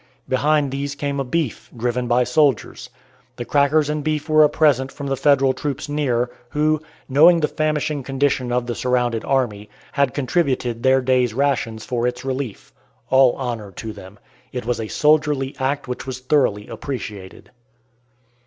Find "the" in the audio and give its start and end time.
3.35-3.45, 5.05-5.15, 7.39-7.47, 8.65-8.73